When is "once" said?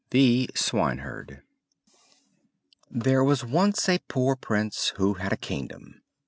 3.45-3.87